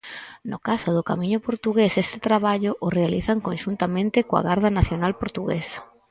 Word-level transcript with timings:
No 0.51 0.57
caso 0.67 0.89
do 0.97 1.07
camiño 1.09 1.39
portugués, 1.47 1.91
este 2.03 2.17
traballo 2.27 2.71
o 2.85 2.87
realizan 2.99 3.39
conxuntamente 3.47 4.25
coa 4.29 4.45
Garda 4.49 4.69
Nacional 4.79 5.13
portuguesa. 5.21 5.79